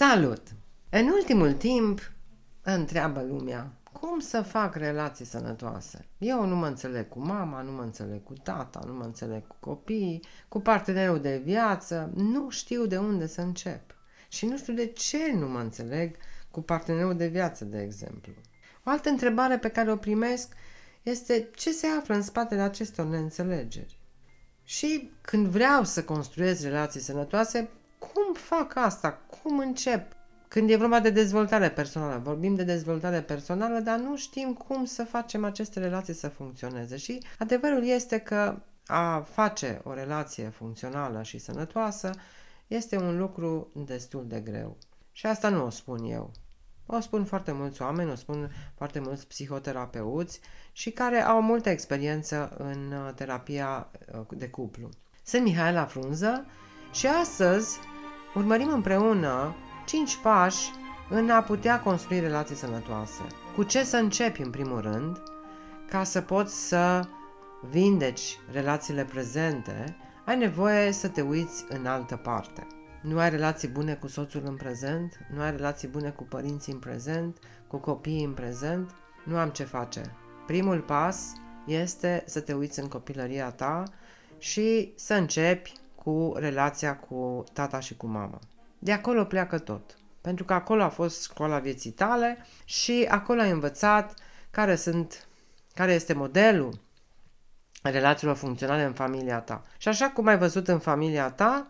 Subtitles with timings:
[0.00, 0.42] Salut!
[0.90, 2.12] În ultimul timp
[2.62, 6.08] întreabă lumea cum să fac relații sănătoase.
[6.18, 9.56] Eu nu mă înțeleg cu mama, nu mă înțeleg cu tata, nu mă înțeleg cu
[9.60, 13.96] copiii, cu partenerul de viață, nu știu de unde să încep.
[14.28, 16.16] Și nu știu de ce nu mă înțeleg
[16.50, 18.32] cu partenerul de viață, de exemplu.
[18.84, 20.52] O altă întrebare pe care o primesc
[21.02, 23.98] este ce se află în spatele acestor neînțelegeri.
[24.64, 27.70] Și când vreau să construiesc relații sănătoase,
[28.00, 29.20] cum fac asta?
[29.42, 30.12] Cum încep?
[30.48, 35.04] Când e vorba de dezvoltare personală, vorbim de dezvoltare personală, dar nu știm cum să
[35.04, 36.96] facem aceste relații să funcționeze.
[36.96, 42.10] Și adevărul este că a face o relație funcțională și sănătoasă
[42.66, 44.76] este un lucru destul de greu.
[45.12, 46.30] Și asta nu o spun eu.
[46.86, 50.40] O spun foarte mulți oameni, o spun foarte mulți psihoterapeuți
[50.72, 54.88] și care au multă experiență în uh, terapia uh, de cuplu.
[55.22, 56.46] Sunt Mihaela Frunză
[56.92, 57.78] și astăzi
[58.34, 59.54] urmărim împreună
[59.86, 60.70] 5 pași
[61.08, 63.22] în a putea construi relații sănătoase.
[63.56, 65.22] Cu ce să începi în primul rând
[65.88, 67.08] ca să poți să
[67.70, 72.66] vindeci relațiile prezente, ai nevoie să te uiți în altă parte.
[73.02, 76.78] Nu ai relații bune cu soțul în prezent, nu ai relații bune cu părinții în
[76.78, 78.90] prezent, cu copiii în prezent,
[79.24, 80.16] nu am ce face.
[80.46, 81.32] Primul pas
[81.66, 83.82] este să te uiți în copilăria ta
[84.38, 85.72] și să începi
[86.04, 88.38] cu relația cu tata și cu mama.
[88.78, 89.98] De acolo pleacă tot.
[90.20, 94.14] Pentru că acolo a fost școala vieții tale și acolo ai învățat
[94.50, 95.28] care sunt,
[95.74, 96.80] care este modelul
[97.82, 99.62] relațiilor funcționale în familia ta.
[99.78, 101.66] Și așa cum ai văzut în familia ta,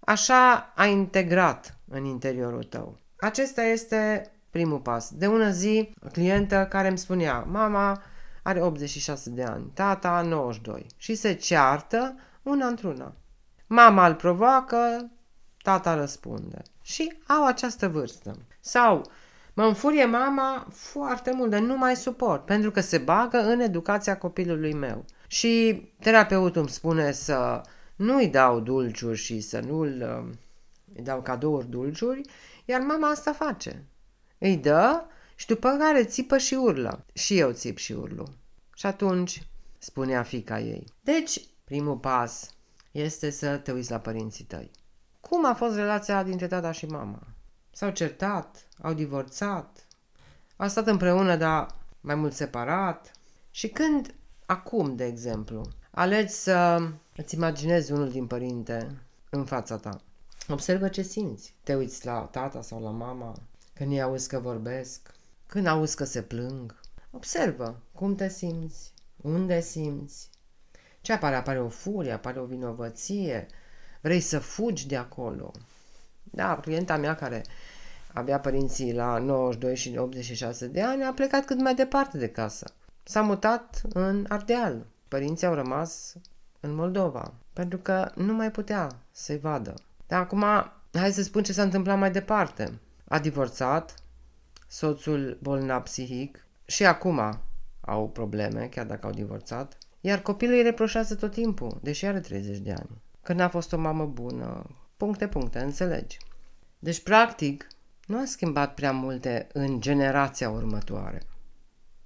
[0.00, 2.98] așa ai integrat în interiorul tău.
[3.16, 5.10] Acesta este primul pas.
[5.10, 8.02] De ună zi, o clientă care îmi spunea, mama
[8.42, 13.14] are 86 de ani, tata 92 și se ceartă una într-una.
[13.74, 15.10] Mama îl provoacă,
[15.62, 16.62] tata răspunde.
[16.82, 18.36] Și au această vârstă.
[18.60, 19.10] Sau
[19.54, 24.18] mă înfurie mama foarte mult, de nu mai suport, pentru că se bagă în educația
[24.18, 25.04] copilului meu.
[25.26, 27.60] Și terapeutul îmi spune să
[27.96, 30.34] nu-i dau dulciuri și să nu-l uh,
[30.94, 32.20] îi dau cadouri dulciuri,
[32.64, 33.84] iar mama asta face.
[34.38, 35.04] Îi dă
[35.34, 37.04] și după care țipă și urlă.
[37.12, 38.26] Și eu țip și urlu.
[38.74, 39.42] Și atunci
[39.78, 40.84] spunea fica ei.
[41.00, 42.54] Deci, primul pas
[42.94, 44.70] este să te uiți la părinții tăi.
[45.20, 47.22] Cum a fost relația dintre tata și mama?
[47.70, 48.66] S-au certat?
[48.82, 49.86] Au divorțat?
[50.56, 53.10] Au stat împreună, dar mai mult separat?
[53.50, 54.14] Și când,
[54.46, 60.00] acum, de exemplu, alegi să îți imaginezi unul din părinte în fața ta,
[60.48, 61.54] observă ce simți.
[61.62, 63.34] Te uiți la tata sau la mama,
[63.72, 65.14] când îi auzi că vorbesc,
[65.46, 66.80] când auzi că se plâng.
[67.10, 70.30] Observă cum te simți, unde simți.
[71.04, 71.34] Ce apare?
[71.34, 73.46] Apare o furie, apare o vinovăție,
[74.00, 75.52] vrei să fugi de acolo.
[76.22, 77.42] Da, clienta mea care
[78.12, 82.74] avea părinții la 92 și 86 de ani a plecat cât mai departe de casă.
[83.02, 84.86] S-a mutat în Ardeal.
[85.08, 86.14] Părinții au rămas
[86.60, 89.74] în Moldova, pentru că nu mai putea să-i vadă.
[90.06, 90.44] Dar acum,
[90.92, 92.78] hai să spun ce s-a întâmplat mai departe.
[93.08, 93.94] A divorțat,
[94.68, 97.40] soțul bolnav psihic și acum
[97.80, 102.58] au probleme, chiar dacă au divorțat, iar copilul îi reproșează tot timpul, deși are 30
[102.58, 104.66] de ani că n-a fost o mamă bună,
[104.96, 106.18] puncte, puncte, înțelegi.
[106.78, 107.66] Deci, practic,
[108.06, 111.22] nu a schimbat prea multe în generația următoare.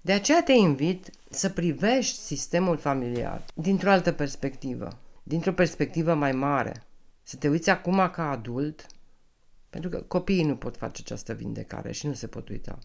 [0.00, 6.82] De aceea te invit să privești sistemul familiar dintr-o altă perspectivă, dintr-o perspectivă mai mare.
[7.22, 8.86] Să te uiți acum ca adult,
[9.70, 12.78] pentru că copiii nu pot face această vindecare și nu se pot uita.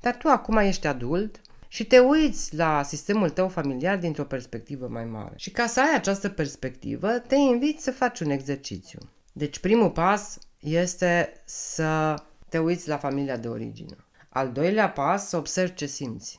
[0.00, 5.04] Dar tu acum ești adult și te uiți la sistemul tău familiar dintr-o perspectivă mai
[5.04, 5.32] mare.
[5.36, 8.98] Și ca să ai această perspectivă, te invit să faci un exercițiu.
[9.32, 12.14] Deci primul pas este să
[12.48, 13.96] te uiți la familia de origine.
[14.28, 16.38] Al doilea pas, să observi ce simți.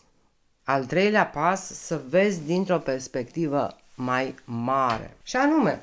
[0.64, 5.18] Al treilea pas, să vezi dintr-o perspectivă mai mare.
[5.24, 5.82] Și anume,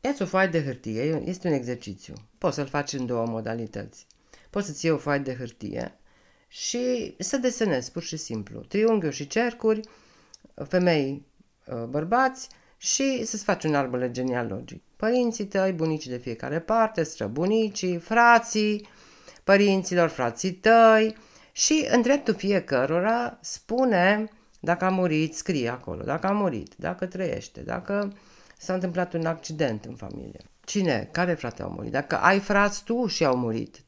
[0.00, 2.14] ia o foaie de hârtie, este un exercițiu.
[2.38, 4.06] Poți să-l faci în două modalități.
[4.50, 5.98] Poți să-ți iei o foaie de hârtie
[6.48, 9.80] și să desenezi pur și simplu triunghiuri și cercuri,
[10.68, 11.26] femei,
[11.66, 14.82] uh, bărbați și să-ți faci un arbole genealogic.
[14.96, 18.88] Părinții tăi, bunicii de fiecare parte, străbunicii, frații,
[19.44, 21.16] părinților, frații tăi
[21.52, 24.28] și în dreptul fiecărora spune
[24.60, 28.12] dacă a murit, scrie acolo, dacă a murit, dacă trăiește, dacă
[28.58, 30.40] s-a întâmplat un accident în familie.
[30.64, 31.08] Cine?
[31.12, 31.92] Care frate au murit?
[31.92, 33.84] Dacă ai frați tu și au murit,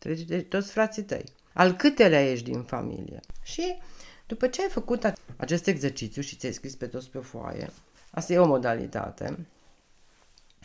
[0.48, 1.24] toți frații tăi
[1.56, 3.20] al câtelea ești din familie.
[3.42, 3.78] Și
[4.26, 7.70] după ce ai făcut acest exercițiu și ți-ai scris pe toți pe o foaie,
[8.10, 9.46] asta e o modalitate,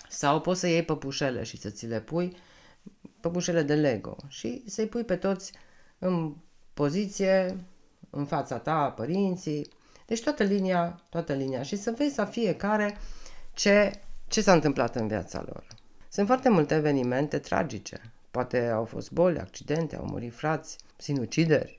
[0.10, 2.36] sau poți să iei păpușele și să ți le pui
[3.20, 5.52] păpușele de Lego și să-i pui pe toți
[6.00, 6.36] în
[6.74, 7.66] poziție,
[8.10, 9.68] în fața ta, părinții,
[10.06, 12.98] deci toată linia, toată linia și să vezi la fiecare
[13.54, 15.68] ce, ce s-a întâmplat în viața lor.
[16.10, 18.14] Sunt foarte multe evenimente tragice.
[18.32, 21.78] Poate au fost boli, accidente, au murit frați, sinucideri,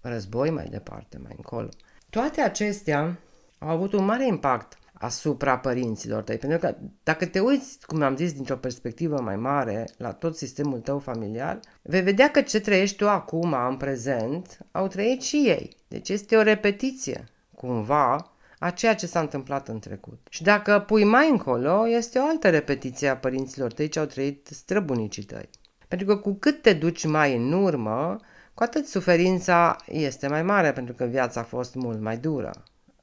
[0.00, 1.68] război mai departe, mai încolo.
[2.10, 3.18] Toate acestea
[3.58, 6.36] au avut un mare impact asupra părinților tăi.
[6.36, 10.80] Pentru că dacă te uiți, cum am zis, dintr-o perspectivă mai mare la tot sistemul
[10.80, 15.76] tău familial, vei vedea că ce trăiești tu acum, în prezent, au trăit și ei.
[15.88, 17.24] Deci este o repetiție,
[17.54, 20.26] cumva, a ceea ce s-a întâmplat în trecut.
[20.30, 24.46] Și dacă pui mai încolo, este o altă repetiție a părinților tăi ce au trăit
[24.50, 25.48] străbunicii tăi.
[25.90, 28.16] Pentru că cu cât te duci mai în urmă,
[28.54, 32.50] cu atât suferința este mai mare, pentru că viața a fost mult mai dură.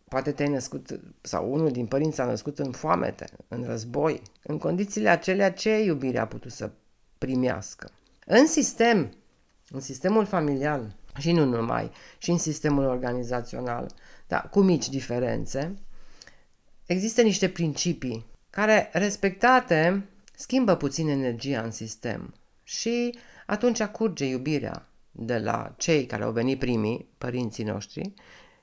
[0.08, 4.22] Poate te-ai născut, sau unul din părinți a născut în foamete, în război.
[4.44, 6.70] În condițiile acelea, ce iubire a putut să
[7.18, 7.90] primească?
[8.26, 9.14] În sistem,
[9.70, 13.92] în sistemul familial, și nu numai, și în sistemul organizațional,
[14.28, 15.74] dar cu mici diferențe,
[16.86, 22.34] există niște principii care, respectate, schimbă puțin energia în sistem
[22.68, 28.14] și atunci curge iubirea de la cei care au venit primii, părinții noștri,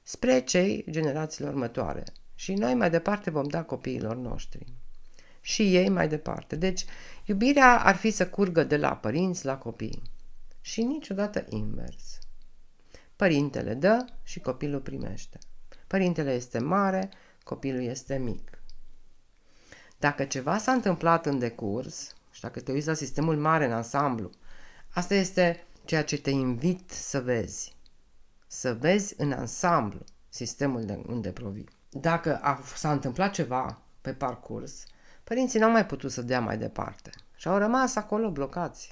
[0.03, 2.03] spre cei generațiilor următoare.
[2.35, 4.67] Și noi mai departe vom da copiilor noștri.
[5.41, 6.56] Și ei mai departe.
[6.56, 6.85] Deci,
[7.25, 10.03] iubirea ar fi să curgă de la părinți la copii.
[10.61, 12.19] Și niciodată invers.
[13.17, 15.39] Părintele dă și copilul primește.
[15.87, 17.11] Părintele este mare,
[17.43, 18.59] copilul este mic.
[19.99, 24.31] Dacă ceva s-a întâmplat în decurs, și dacă te uiți la sistemul mare în ansamblu,
[24.88, 27.76] asta este ceea ce te invit să vezi.
[28.46, 31.69] Să vezi în ansamblu sistemul de unde provii.
[31.91, 34.85] Dacă a, s-a întâmplat ceva pe parcurs,
[35.25, 38.90] părinții n-au mai putut să dea mai departe și au rămas acolo blocați.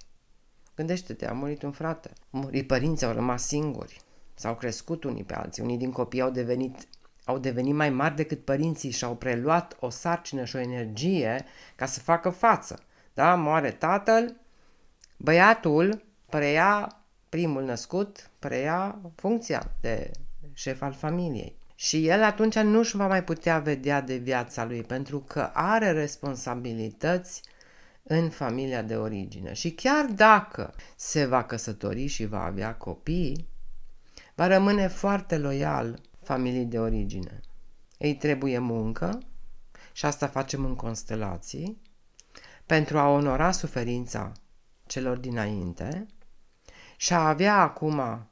[0.74, 4.00] Gândește-te, a murit un frate, murit părinții, au rămas singuri,
[4.34, 6.88] s-au crescut unii pe alții, unii din copii au devenit
[7.24, 11.44] au devenit mai mari decât părinții și au preluat o sarcină și o energie
[11.76, 12.82] ca să facă față.
[13.14, 13.34] Da?
[13.34, 14.36] Moare tatăl,
[15.16, 20.10] băiatul preia, primul născut, preia funcția de
[20.52, 21.56] șef al familiei.
[21.74, 25.90] Și el atunci nu își va mai putea vedea de viața lui pentru că are
[25.90, 27.42] responsabilități
[28.02, 29.52] în familia de origine.
[29.52, 33.48] Și chiar dacă se va căsători și va avea copii,
[34.34, 37.40] va rămâne foarte loial familiei de origine.
[37.98, 39.18] Ei trebuie muncă
[39.92, 41.80] și asta facem în constelații
[42.72, 44.32] pentru a onora suferința
[44.86, 46.06] celor dinainte
[46.96, 48.28] și a avea acum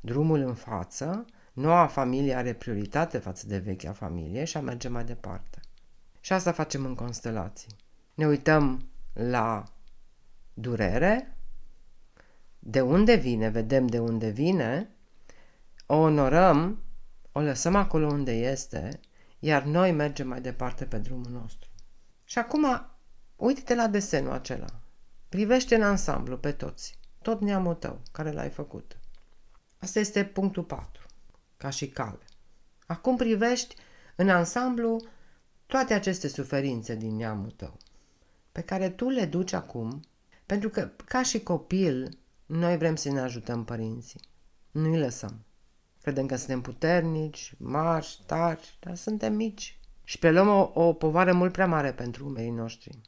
[0.00, 5.04] drumul în față, noua familie are prioritate față de vechea familie și a merge mai
[5.04, 5.60] departe.
[6.20, 7.68] Și asta facem în constelații.
[8.14, 9.64] Ne uităm la
[10.54, 11.36] durere,
[12.58, 14.90] de unde vine, vedem de unde vine,
[15.86, 16.82] o onorăm,
[17.32, 19.00] o lăsăm acolo unde este,
[19.38, 21.70] iar noi mergem mai departe pe drumul nostru.
[22.24, 22.95] Și acum,
[23.36, 24.80] uite-te la desenul acela.
[25.28, 28.98] Privește în ansamblu pe toți, tot neamul tău care l-ai făcut.
[29.78, 31.06] Asta este punctul 4,
[31.56, 32.24] ca și cale.
[32.86, 33.74] Acum privești
[34.16, 35.06] în ansamblu
[35.66, 37.76] toate aceste suferințe din neamul tău,
[38.52, 40.02] pe care tu le duci acum,
[40.46, 44.20] pentru că, ca și copil, noi vrem să ne ajutăm părinții.
[44.70, 45.44] Nu-i lăsăm.
[46.02, 49.78] Credem că suntem puternici, marși, tari, dar suntem mici.
[50.04, 53.00] Și preluăm o, o povară mult prea mare pentru umerii noștri.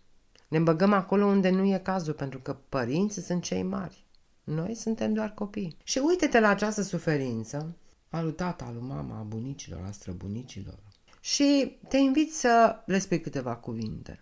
[0.49, 4.07] Ne băgăm acolo unde nu e cazul, pentru că părinții sunt cei mari.
[4.45, 5.77] Noi suntem doar copii.
[5.85, 7.77] Și uite-te la această suferință
[8.11, 10.79] a lui tata, a lui mama, a bunicilor, a străbunicilor.
[11.21, 14.19] Și te invit să le spui câteva cuvinte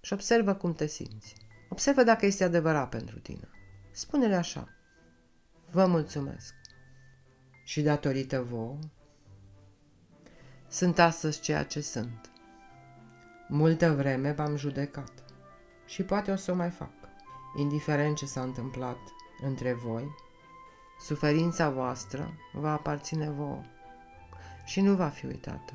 [0.00, 1.34] și observă cum te simți.
[1.68, 3.48] Observă dacă este adevărat pentru tine.
[3.92, 4.68] Spune-le așa.
[5.70, 6.54] Vă mulțumesc.
[7.64, 8.78] Și datorită vouă,
[10.68, 12.30] sunt astăzi ceea ce sunt.
[13.48, 15.19] Multă vreme v-am judecat
[15.90, 16.90] și poate o să o mai fac.
[17.56, 18.98] Indiferent ce s-a întâmplat
[19.42, 20.14] între voi,
[21.00, 23.60] suferința voastră va aparține vouă
[24.64, 25.74] și nu va fi uitată.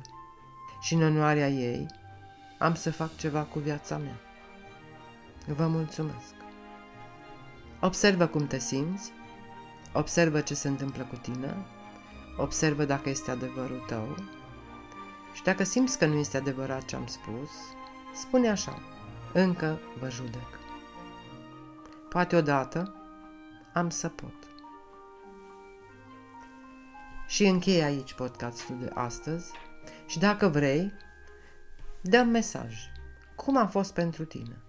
[0.80, 1.86] Și în onoarea ei
[2.58, 4.20] am să fac ceva cu viața mea.
[5.46, 6.34] Vă mulțumesc.
[7.80, 9.12] Observă cum te simți,
[9.92, 11.66] observă ce se întâmplă cu tine,
[12.36, 14.14] observă dacă este adevărul tău
[15.32, 17.50] și dacă simți că nu este adevărat ce am spus,
[18.14, 18.95] spune așa,
[19.36, 20.58] încă vă judec.
[22.08, 22.94] Poate odată
[23.72, 24.34] am să pot.
[27.26, 29.52] Și închei aici podcastul de astăzi
[30.06, 30.92] și dacă vrei,
[32.00, 32.74] dă mesaj.
[33.34, 34.62] Cum a fost pentru tine?